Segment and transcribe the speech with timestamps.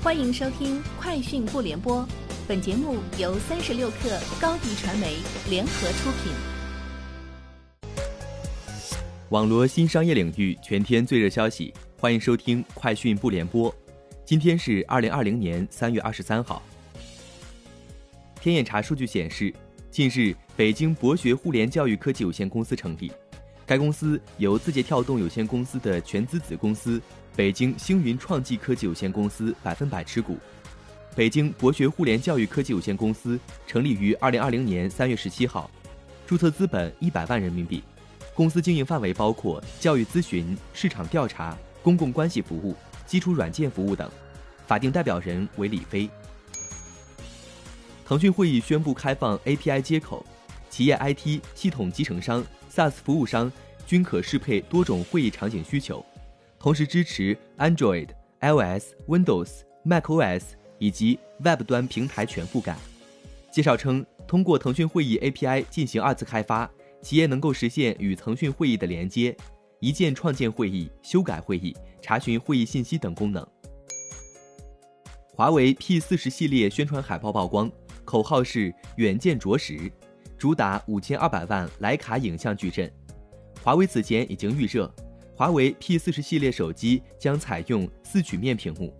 [0.00, 2.02] 欢迎收听《快讯不联播》，
[2.46, 5.16] 本节目由三十六克高低传媒
[5.50, 6.32] 联合出品。
[9.30, 13.72] 网罗新商业领域全天最热消息，欢迎收听《快讯不联播》。
[14.24, 16.62] 今天是二零二零年三月二十三号。
[18.40, 19.52] 天眼查数据显示，
[19.90, 23.10] 近日北京博学互联教育科技有限公司成立，
[23.68, 27.00] 该公司由字节跳动有限公司的全资子公司。
[27.36, 30.38] 北京星云创技科技有限公司百分百持股。
[31.14, 35.70] 北京博学互联教育科技有限公司成立于二零二零年三月十七号，
[36.26, 37.82] 注册资本一百万人民币。
[38.34, 42.74] 公司经营范围包括教育咨询、市场调查、公共关系服务、
[43.06, 44.10] 基础软件服务等。
[44.66, 46.08] 法定代表人为李飞。
[48.06, 50.24] 腾讯会议宣布开放 API 接口，
[50.70, 53.50] 企业 IT 系统集成商、SaaS 服务商
[53.86, 56.04] 均可适配多种会议场景需求。
[56.58, 58.08] 同时支持 Android、
[58.40, 60.42] iOS、Windows、macOS
[60.78, 62.76] 以及 Web 端平台全覆盖。
[63.50, 66.70] 介绍称，通过腾讯会议 API 进行二次开发，
[67.00, 69.36] 企业能够实现与腾讯会议的连接，
[69.80, 73.46] 一键创建会议、修改会议、查询会议信息等功能。
[75.34, 77.70] 华为 P 四十系列宣传海报曝光，
[78.04, 79.90] 口号是“远见卓识”，
[80.38, 82.90] 主打五千二百万徕卡影像矩阵。
[83.62, 84.90] 华为此前已经预热。
[85.34, 88.92] 华为 P 四十系列手机将采用四曲面屏幕，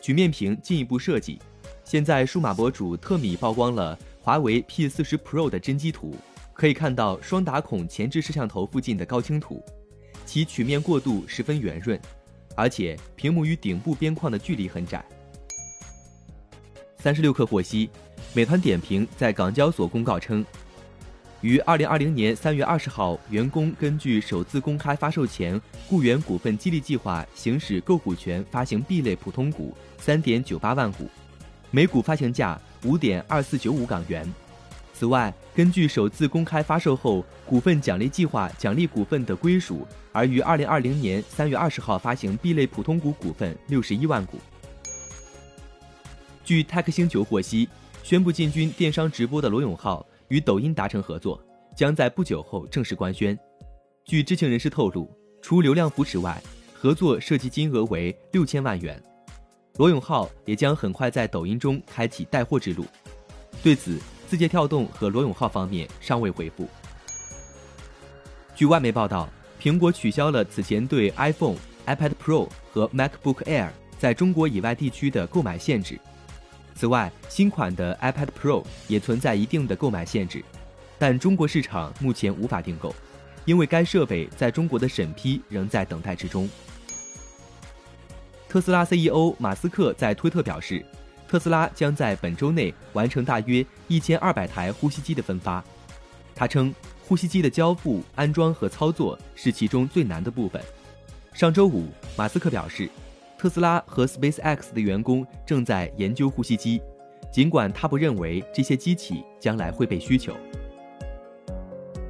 [0.00, 1.40] 曲面屏进一步设计。
[1.84, 6.14] 现在数码博主特米曝光了华为 P 四十 Pro 的真机图，
[6.52, 9.60] 可以看到双打孔前置摄像头附近的高清图，
[10.24, 12.00] 其曲面过渡十分圆润，
[12.54, 15.04] 而且屏幕与顶部边框的距离很窄。
[16.98, 17.90] 三十六氪获悉，
[18.32, 20.44] 美团点评在港交所公告称。
[21.42, 31.08] 于二零二零年三月二十号，员工根据首次公开发售前雇员股份激励计划行使购股权，发行 B 类普通股三点九八万股，
[31.70, 34.30] 每股发行价五点二四九五港元。
[34.92, 44.38] 此外，根据首次公开发售后股份奖励计划奖励股份的归属，而于二零二零年三月二十号发行 B 类普通股股份六十一万股。
[46.44, 47.66] 据泰克星球获悉，
[48.02, 50.04] 宣布进军电商直播的罗永浩。
[50.30, 51.40] 与抖音达成合作，
[51.76, 53.38] 将在不久后正式官宣。
[54.04, 55.10] 据知情人士透露，
[55.42, 56.40] 除流量扶持外，
[56.72, 59.00] 合作涉及金额为六千万元。
[59.76, 62.86] 罗永浩也将很快在抖音中开启带货之路。
[63.60, 63.98] 对此，
[64.28, 66.68] 字节跳动和罗永浩方面尚未回复。
[68.54, 69.28] 据外媒报道，
[69.60, 75.98] 苹果取消了此前对 iPhone、iPad Pro 和 MacBook Air 在中国以外地区的购买限制。
[76.74, 80.42] 此外，新款的 iPad Pro 也存在一定的购买限制，
[80.98, 82.94] 但中国市场目前无法订购，
[83.44, 86.48] 因为该设备在中国的审批仍在等待之中。
[88.48, 90.84] 特斯拉 CEO 马斯克在推特表示，
[91.28, 95.62] 特斯拉将在本周内完成大约一千二百台呼吸机的分发。
[96.34, 96.74] 他称，
[97.06, 100.62] 呼吸机的交付、安装和操作是其中最难的部分。
[101.34, 102.88] 上周五，马斯克表示。
[103.40, 106.78] 特斯拉和 SpaceX 的员工正在研究呼吸机，
[107.32, 110.36] 尽管他不认为这些机器将来会被需求。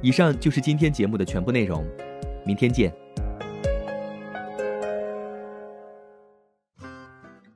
[0.01, 1.87] 以上就是今天节目的全部内容，
[2.45, 2.93] 明天见。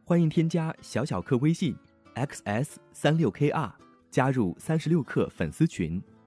[0.06, 1.75] 欢迎添加小小客微信
[2.16, 3.69] xs 三六 kr，
[4.09, 6.02] 加入三十六氪粉丝群。